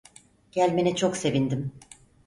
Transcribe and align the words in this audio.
Gelmene 0.51 0.95
çok 0.95 1.15
sevindim. 1.17 1.71